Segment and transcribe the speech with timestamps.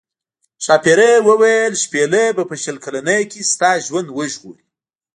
[0.63, 4.65] ښاپیرۍ وویل شپیلۍ به په شل کلنۍ کې ستا ژوند وژغوري.